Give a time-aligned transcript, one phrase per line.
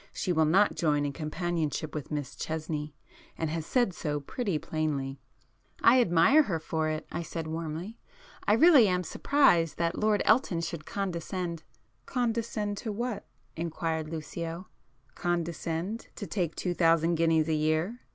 [0.11, 2.95] She will not join in companionship with Miss Chesney,
[3.37, 5.19] and has said so pretty plainly."
[5.83, 10.87] "I admire her for it!" I said warmly—"I really am surprised that Lord Elton should
[10.87, 11.61] condescend——"
[12.07, 17.99] "Condescend to what?" inquired Lucio—"Condescend to take two thousand guineas a year?